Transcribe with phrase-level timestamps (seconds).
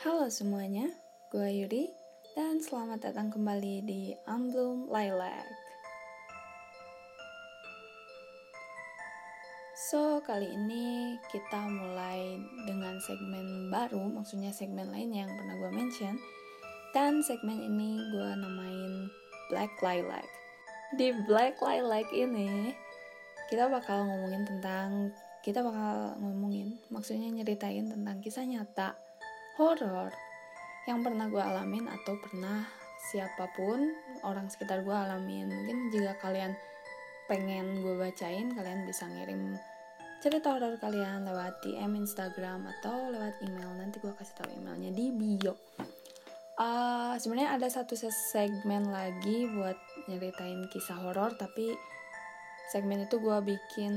[0.00, 0.88] Halo semuanya,
[1.28, 1.92] gue Yuri
[2.32, 5.44] dan selamat datang kembali di Unbloom Lilac.
[9.76, 16.16] So, kali ini kita mulai dengan segmen baru, maksudnya segmen lain yang pernah gue mention.
[16.96, 19.12] Dan segmen ini gue namain
[19.52, 20.24] Black Lilac.
[20.96, 22.72] Di Black Lilac ini,
[23.52, 25.12] kita bakal ngomongin tentang,
[25.44, 29.09] kita bakal ngomongin, maksudnya nyeritain tentang kisah nyata
[29.60, 30.08] horor
[30.88, 32.64] yang pernah gue alamin atau pernah
[33.12, 33.92] siapa pun
[34.24, 35.52] orang sekitar gue alamin.
[35.52, 36.56] Mungkin jika kalian
[37.28, 39.54] pengen gue bacain kalian bisa ngirim
[40.20, 43.70] cerita horor kalian lewat DM Instagram atau lewat email.
[43.76, 45.54] Nanti gue kasih tahu emailnya di bio.
[46.60, 49.76] Uh, sebenarnya ada satu segmen lagi buat
[50.12, 51.72] nyeritain kisah horor tapi
[52.68, 53.94] segmen itu gue bikin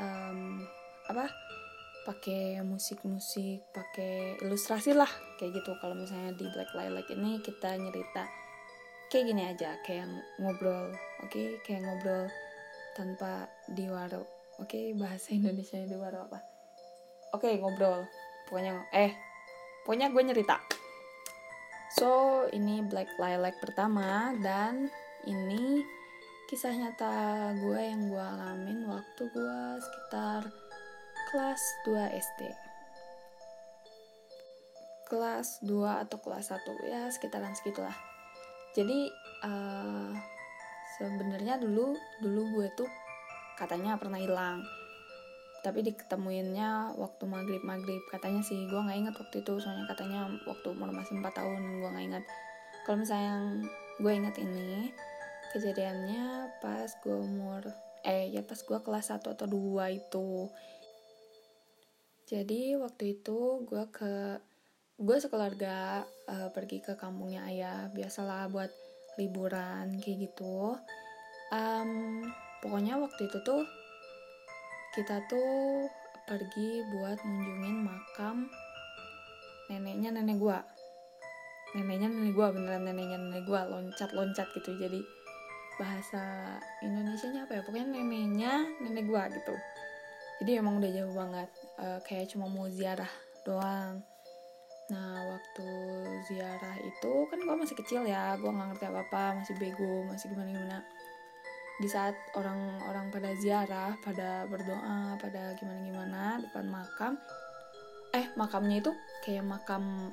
[0.00, 0.64] um,
[1.12, 1.28] apa
[2.02, 5.74] pakai musik-musik, pakai ilustrasi lah kayak gitu.
[5.78, 8.24] Kalau misalnya di Black Lilac ini kita nyerita
[9.12, 10.08] kayak gini aja, kayak
[10.40, 10.88] ngobrol,
[11.20, 11.60] oke, okay?
[11.62, 12.26] kayak ngobrol
[12.96, 14.24] tanpa diwaro.
[14.60, 14.86] Oke, okay?
[14.96, 16.40] bahasa Indonesia diwaro apa?
[17.36, 18.08] Oke, okay, ngobrol.
[18.48, 19.12] Pokoknya eh
[19.84, 20.56] pokoknya gue nyerita.
[21.92, 22.08] So,
[22.48, 24.88] ini Black Lilac pertama dan
[25.28, 25.84] ini
[26.48, 27.12] kisah nyata
[27.60, 30.48] gue yang gue alamin waktu gue sekitar
[31.32, 32.40] kelas 2 SD
[35.08, 37.92] kelas 2 atau kelas 1 ya sekitaran segitulah.
[38.72, 39.12] Jadi
[39.44, 40.16] uh,
[40.96, 41.92] sebenarnya dulu
[42.24, 42.88] dulu gue tuh
[43.60, 44.64] katanya pernah hilang.
[45.60, 49.52] Tapi diketemuinnya waktu maghrib maghrib katanya sih gue nggak inget waktu itu.
[49.60, 52.24] Soalnya katanya waktu umur masih 4 tahun gue nggak inget
[52.82, 53.62] kalau misalnya
[54.02, 54.90] gue inget ini
[55.54, 57.62] kejadiannya pas gue umur
[58.02, 60.50] eh ya pas gue kelas 1 atau 2 itu
[62.32, 64.40] jadi waktu itu gue ke
[64.96, 66.00] gue sekeluarga
[66.32, 67.92] uh, pergi ke kampungnya ayah.
[67.92, 68.72] Biasalah buat
[69.20, 70.80] liburan kayak gitu.
[71.52, 72.24] Um,
[72.64, 73.68] pokoknya waktu itu tuh
[74.96, 75.84] kita tuh
[76.24, 78.48] pergi buat ngunjungin makam
[79.68, 80.58] neneknya nenek gue
[81.72, 84.72] neneknya nenek gue beneran neneknya nenek gue loncat loncat gitu.
[84.80, 85.04] Jadi
[85.76, 87.62] bahasa Indonesia nya apa ya?
[87.68, 89.54] Pokoknya neneknya nenek gue gitu.
[90.40, 93.10] Jadi emang udah jauh banget uh, kayak cuma mau ziarah
[93.42, 93.98] doang.
[94.94, 95.68] Nah waktu
[96.30, 100.30] ziarah itu kan gue masih kecil ya gue nggak ngerti apa apa masih bego masih
[100.30, 100.78] gimana gimana
[101.80, 107.12] di saat orang-orang pada ziarah pada berdoa pada gimana gimana depan makam
[108.12, 108.92] eh makamnya itu
[109.24, 110.12] kayak makam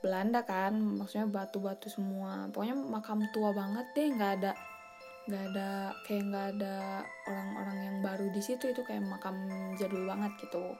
[0.00, 2.48] Belanda kan maksudnya batu-batu semua.
[2.48, 4.52] Pokoknya makam tua banget deh nggak ada
[5.30, 9.38] nggak ada kayak nggak ada orang-orang yang baru di situ itu kayak makam
[9.78, 10.74] jadul banget gitu.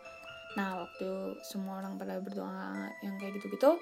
[0.58, 3.78] Nah waktu semua orang pada berdoa yang kayak gitu-gitu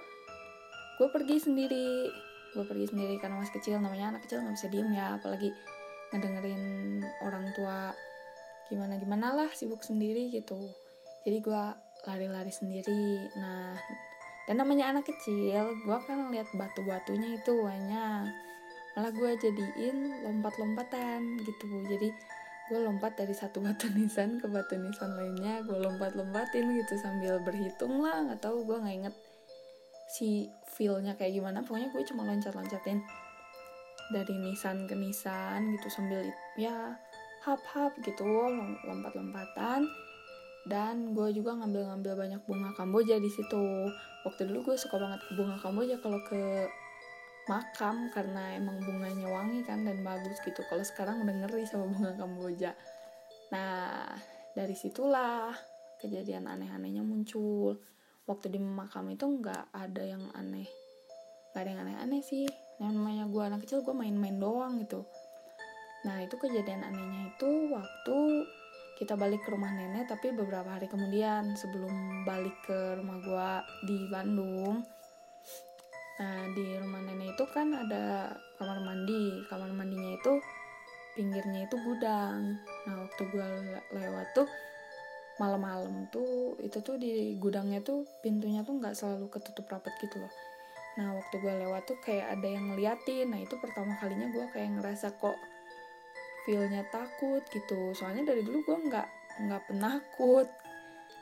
[0.98, 2.12] gue pergi sendiri.
[2.52, 5.48] Gue pergi sendiri karena masih kecil namanya anak kecil nggak bisa diem ya apalagi
[6.12, 6.64] ngedengerin
[7.24, 7.96] orang tua.
[8.68, 10.68] Gimana gimana lah sibuk sendiri gitu.
[11.24, 11.62] Jadi gue
[12.04, 13.32] lari-lari sendiri.
[13.40, 13.72] Nah
[14.44, 18.28] dan namanya anak kecil gue kan lihat batu-batunya itu banyak
[18.98, 22.10] malah gue jadiin lompat-lompatan gitu jadi
[22.68, 28.02] gue lompat dari satu batu nisan ke batu nisan lainnya gue lompat-lompatin gitu sambil berhitung
[28.02, 29.14] lah nggak tahu gue nggak inget
[30.08, 31.60] si feelnya kayak gimana.
[31.62, 33.04] Pokoknya gue cuma loncat-loncatin
[34.08, 36.24] dari nisan ke nisan gitu sambil
[36.56, 36.96] ya
[37.44, 38.24] hap-hap gitu
[38.88, 39.84] lompat-lompatan.
[40.68, 43.88] Dan gue juga ngambil-ngambil banyak bunga kamboja di situ.
[44.24, 45.96] Waktu dulu gue suka banget bunga kamboja.
[46.00, 46.66] Kalau ke
[47.48, 50.60] makam karena emang bunganya wangi kan dan bagus gitu.
[50.68, 52.76] Kalau sekarang udah ngeri sama bunga kamboja.
[53.50, 54.06] Nah
[54.52, 55.56] dari situlah
[55.98, 57.80] kejadian aneh-anehnya muncul.
[58.28, 60.68] Waktu di makam itu nggak ada yang aneh.
[61.50, 62.44] Nggak ada yang aneh-aneh sih.
[62.78, 65.08] Yang namanya gue anak kecil gue main-main doang gitu.
[66.04, 68.18] Nah itu kejadian anehnya itu waktu
[68.98, 73.50] kita balik ke rumah nenek tapi beberapa hari kemudian sebelum balik ke rumah gue
[73.86, 74.82] di Bandung
[76.18, 79.46] Nah di rumah nenek itu kan ada kamar mandi.
[79.46, 80.42] Kamar mandinya itu
[81.14, 82.58] pinggirnya itu gudang.
[82.86, 83.48] Nah waktu gue
[83.94, 84.48] lewat tuh
[85.38, 90.32] malam-malam tuh itu tuh di gudangnya tuh pintunya tuh nggak selalu ketutup rapat gitu loh.
[90.98, 93.30] Nah waktu gue lewat tuh kayak ada yang ngeliatin.
[93.30, 95.38] Nah itu pertama kalinya gue kayak ngerasa kok
[96.42, 97.94] feelnya takut gitu.
[97.94, 99.08] Soalnya dari dulu gue nggak
[99.46, 100.50] nggak penakut.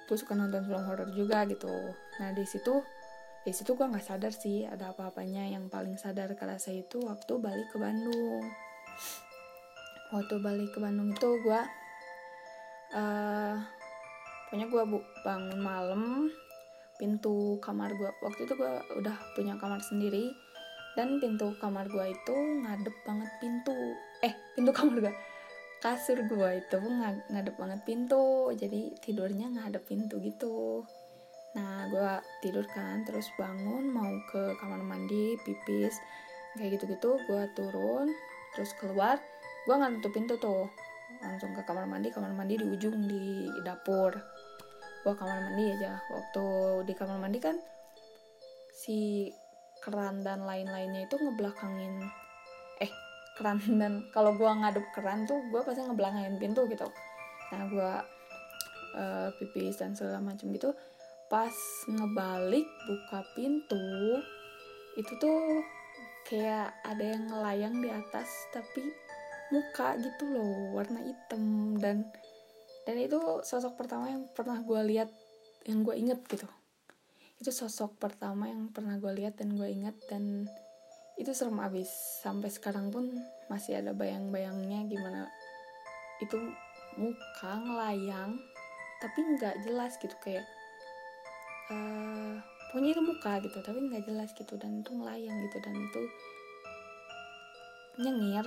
[0.08, 1.92] Gue suka nonton film horor juga gitu.
[2.16, 2.80] Nah di situ
[3.46, 5.46] di situ gue nggak sadar sih ada apa-apanya.
[5.46, 8.42] Yang paling sadar kerasa itu waktu balik ke Bandung.
[10.10, 11.60] Waktu balik ke Bandung itu gue
[12.98, 13.54] uh,
[14.50, 14.82] pokoknya gue
[15.22, 16.02] bangun malam
[16.98, 20.26] pintu kamar gue waktu itu gue udah punya kamar sendiri.
[20.98, 23.78] Dan pintu kamar gue itu ngadep banget pintu.
[24.26, 25.14] Eh pintu kamar gue
[25.78, 26.82] kasur gue itu
[27.30, 28.50] ngadep banget pintu.
[28.58, 30.82] Jadi tidurnya ngadep pintu gitu
[31.56, 32.10] nah gue
[32.44, 35.96] tidur kan terus bangun mau ke kamar mandi pipis
[36.60, 38.12] kayak gitu gitu gue turun
[38.52, 39.16] terus keluar
[39.66, 40.70] gue nggak tutup pintu tuh.
[41.18, 44.14] Langsung ke kamar mandi kamar mandi di ujung di dapur.
[45.02, 45.98] Gue kamar mandi aja.
[46.06, 46.46] Waktu
[46.86, 47.58] di kamar mandi kan
[48.70, 49.28] si
[49.82, 52.06] keran dan lain-lainnya itu ngebelakangin
[52.82, 52.90] eh
[53.34, 56.86] keran dan kalau gue ngadep keran tuh gue pasti ngebelakangin pintu gitu.
[57.50, 57.92] Nah gue
[58.94, 60.70] uh, pipis dan segala macam gitu
[61.26, 61.54] pas
[61.90, 63.82] ngebalik buka pintu
[64.96, 65.60] itu tuh
[66.26, 68.82] kayak ada yang ngelayang di atas tapi
[69.50, 71.76] muka gitu loh warna hitam.
[71.78, 72.06] Dan
[72.86, 75.10] dan itu sosok pertama yang pernah gue lihat
[75.66, 76.46] yang gue inget gitu.
[77.36, 80.48] Itu sosok pertama yang pernah gue lihat dan gue ingat dan
[81.20, 81.90] itu serem abis.
[82.22, 83.10] Sampai sekarang pun
[83.46, 85.30] masih ada bayang-bayangnya gimana
[86.18, 86.40] itu
[86.96, 88.40] muka ngelayang
[89.04, 90.42] tapi nggak jelas gitu kayak
[91.72, 92.34] uh,
[92.70, 93.58] pokoknya itu muka gitu.
[93.62, 94.54] Tapi nggak jelas gitu.
[94.58, 95.56] Dan itu ngelayang gitu.
[95.62, 96.00] Dan itu
[98.00, 98.46] nyengir.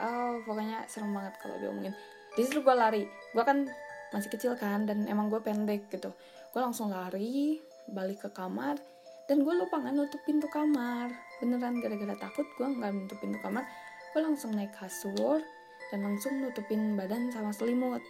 [0.00, 1.94] Oh pokoknya serem banget kalau diomongin.
[2.34, 3.06] Di situ gue lari.
[3.30, 3.68] Gue kan
[4.10, 6.10] masih kecil kan dan emang gue pendek gitu.
[6.50, 7.58] Gue langsung lari
[7.90, 8.80] balik ke kamar
[9.28, 11.10] dan gue lupa nggak nutup pintu kamar.
[11.38, 13.66] Beneran gara-gara takut gue nggak nutup pintu kamar
[14.14, 15.42] gue langsung naik kasur
[15.90, 18.02] dan langsung nutupin badan sama selimut.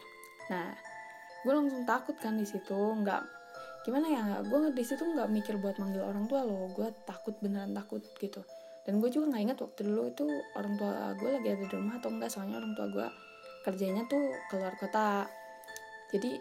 [0.53, 0.73] Nah
[1.45, 2.77] gue langsung takut kan di situ.
[2.77, 3.25] Nggak
[3.85, 6.73] gimana ya gue di situ nggak mikir buat manggil orang tua loh.
[6.73, 8.41] Gue takut beneran takut gitu.
[8.89, 10.25] Dan gue juga nggak ingat waktu dulu itu
[10.57, 13.07] orang tua gue lagi ada di rumah atau enggak soalnya orang tua gue
[13.65, 15.29] kerjanya tuh keluar kota.
[16.13, 16.41] Jadi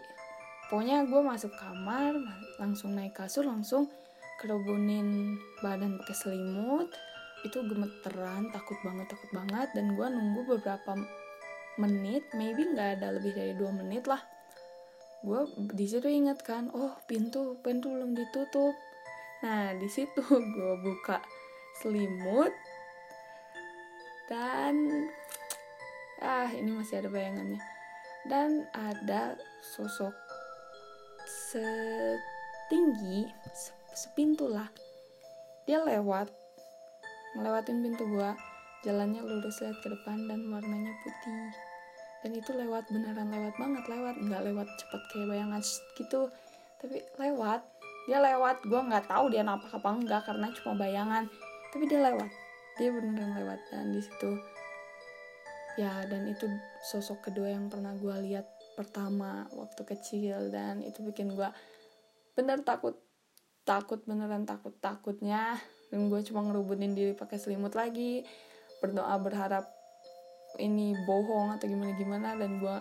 [0.72, 2.16] pokoknya gue masuk kamar
[2.56, 3.92] langsung naik kasur langsung
[4.40, 6.88] kerubunin badan pakai selimut.
[7.44, 9.68] Itu gemeteran takut banget takut banget.
[9.76, 10.96] Dan gue nunggu beberapa
[11.76, 14.22] menit maybe nggak ada lebih dari dua menit lah
[15.24, 15.40] gue
[15.72, 18.76] di situ inget kan oh pintu pintu belum ditutup.
[19.40, 20.20] Nah di situ
[20.54, 21.24] gue buka
[21.80, 22.52] selimut
[24.28, 25.08] dan
[26.20, 27.60] ah ini masih ada bayangannya.
[28.24, 30.12] Dan ada sosok
[31.28, 33.28] setinggi
[33.96, 34.68] sepintu lah.
[35.64, 36.28] Dia lewat
[37.36, 38.36] ngelewatin pintu gua.
[38.84, 41.48] Jalannya lurus lihat ke depan dan warnanya putih
[42.24, 44.16] dan itu lewat beneran lewat banget lewat.
[44.16, 45.60] Nggak lewat cepet kayak bayangan
[46.00, 46.20] gitu.
[46.80, 47.60] Tapi lewat
[48.08, 48.64] dia lewat.
[48.64, 51.28] Gua nggak tahu dia nampak apa enggak karena cuma bayangan.
[51.68, 52.30] Tapi dia lewat.
[52.80, 53.60] Dia beneran lewat.
[53.68, 54.32] Dan di situ
[55.74, 56.46] ya dan itu
[56.86, 60.48] sosok kedua yang pernah gue lihat pertama waktu kecil.
[60.48, 61.48] Dan itu bikin gue
[62.32, 62.96] bener takut
[63.68, 65.60] takut beneran takut takutnya
[65.92, 68.24] dan gue cuma ngerubutin diri pakai selimut lagi.
[68.80, 69.83] Berdoa berharap
[70.58, 72.76] ini bohong atau gimana gimana dan gue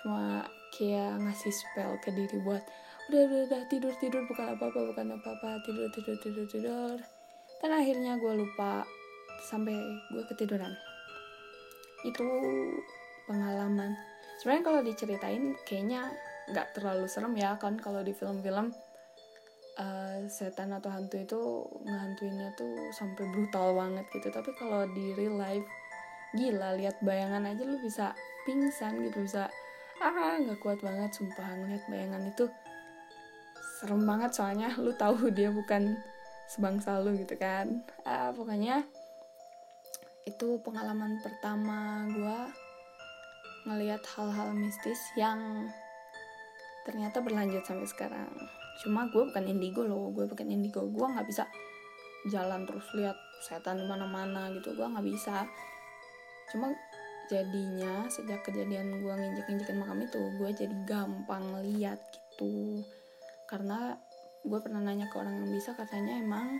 [0.00, 2.62] cuma kayak ngasih spell ke diri buat
[3.10, 6.96] udah udah udah tidur tidur bukan apa apa bukan apa apa tidur tidur tidur tidur.
[7.60, 8.86] Dan akhirnya gue lupa
[9.50, 9.74] sampai
[10.14, 10.72] gue ketiduran.
[12.06, 12.24] Itu
[13.26, 13.98] pengalaman.
[14.38, 16.08] Sebenarnya kalau diceritain kayaknya
[16.54, 18.72] nggak terlalu serem ya kan kalau di film-film
[19.76, 21.40] uh, setan atau hantu itu
[21.84, 24.30] ngehantuinnya tuh sampai brutal banget gitu.
[24.30, 25.66] Tapi kalau di real life
[26.36, 28.14] gila lihat bayangan aja lu bisa
[28.46, 29.50] pingsan gitu bisa
[30.00, 32.48] ah nggak kuat banget sumpah ngeliat bayangan itu
[33.80, 35.96] serem banget soalnya lu tahu dia bukan
[36.50, 37.80] sebangsa lu gitu kan.
[38.02, 38.84] Uh, pokoknya
[40.28, 42.38] itu pengalaman pertama gue
[43.70, 45.70] ngelihat hal-hal mistis yang
[46.84, 48.28] ternyata berlanjut sampai sekarang.
[48.84, 51.48] Cuma gue bukan indigo loh gue bukan indigo gue nggak bisa
[52.28, 55.48] jalan terus lihat setan di mana-mana gitu gue nggak bisa
[56.50, 56.74] cuma
[57.30, 62.82] jadinya sejak kejadian gue nginjek-nginjekin makam itu gue jadi gampang lihat gitu.
[63.46, 63.94] Karena
[64.42, 66.58] gue pernah nanya ke orang yang bisa katanya emang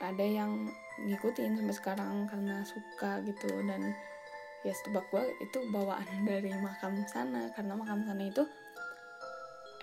[0.00, 0.72] ada yang
[1.04, 3.52] ngikutin sampai sekarang karena suka gitu.
[3.68, 3.92] Dan
[4.64, 8.40] ya setebak gue itu bawaan dari makam sana karena makam sana itu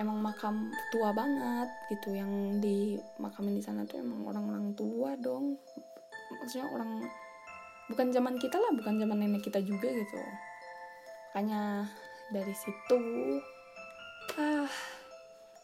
[0.02, 2.10] emang makam tua banget gitu.
[2.18, 2.78] Yang di
[3.22, 5.62] makamin di sana tuh emang orang-orang tua dong.
[6.42, 7.06] Maksudnya orang
[7.92, 10.20] bukan zaman kita lah bukan zaman nenek kita juga gitu.
[11.34, 11.90] Makanya
[12.32, 13.02] dari situ
[14.40, 14.70] ah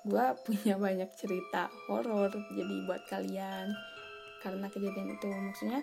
[0.04, 3.72] gue punya banyak cerita horor jadi buat kalian.
[4.40, 5.80] Karena kejadian itu maksudnya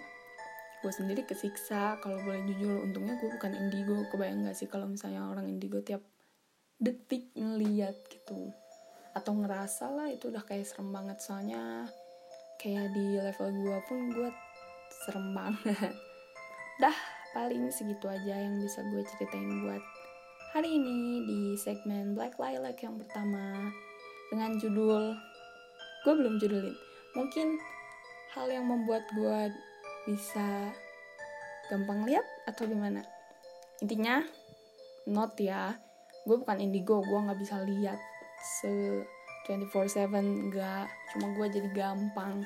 [0.85, 1.97] gue sendiri kesiksa.
[2.03, 4.05] Kalau boleh jujur untungnya gue bukan indigo.
[4.13, 6.05] Kebayang gak sih kalau misalnya orang indigo tiap
[6.77, 8.53] detik ngeliat gitu?
[9.17, 11.21] Atau ngerasa lah itu udah kayak serem banget.
[11.21, 11.89] Soalnya
[12.61, 14.31] kayak di level gue pun gue
[15.05, 16.06] serem banget
[16.77, 16.97] dah
[17.33, 19.81] paling segitu aja yang bisa gue ceritain buat
[20.53, 23.73] hari ini di segmen Black Lilac yang pertama
[24.29, 25.17] dengan judul
[26.05, 26.77] gue belum judulin
[27.17, 27.57] mungkin
[28.37, 29.53] hal yang membuat gue
[30.05, 30.69] bisa
[31.67, 33.03] gampang lihat atau gimana?
[33.81, 34.23] Intinya
[35.09, 35.75] not ya
[36.29, 37.97] gue bukan indigo gue nggak bisa lihat
[38.61, 39.01] se
[39.49, 42.43] 24/7 enggak cuma gue jadi gampang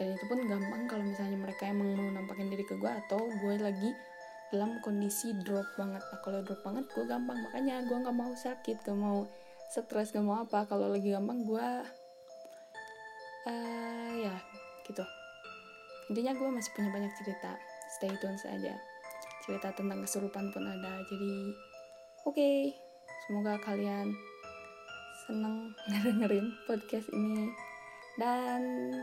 [0.00, 3.54] dan itu pun gampang kalau misalnya mereka emang mau nampakin diri ke gue atau gue
[3.60, 3.92] lagi
[4.48, 6.00] dalam kondisi drop banget.
[6.00, 7.36] Nah kalau drop banget gue gampang.
[7.36, 9.28] Makanya gue nggak mau sakit gak mau
[9.68, 10.64] stres gak mau apa.
[10.64, 11.68] Kalau lagi gampang gue
[13.44, 14.40] uh, ya
[14.88, 15.04] gitu.
[16.08, 17.60] Intinya gue masih punya banyak cerita.
[18.00, 18.80] Stay tune saja.
[19.44, 21.04] Cerita tentang kesurupan pun ada.
[21.12, 21.52] Jadi
[22.24, 22.34] oke.
[22.34, 22.72] Okay,
[23.28, 24.16] semoga kalian
[25.28, 27.52] seneng ngedengerin podcast ini.
[28.16, 28.96] Dan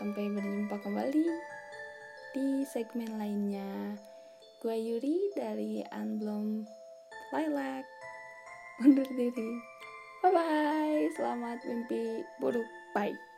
[0.00, 1.28] sampai berjumpa kembali
[2.32, 4.00] di segmen lainnya.
[4.64, 6.64] Gue Yuri dari Unblown
[7.36, 7.84] Lilac.
[8.80, 9.60] Undur diri.
[10.24, 12.68] Bye bye selamat mimpi buruk.
[12.96, 13.29] Bye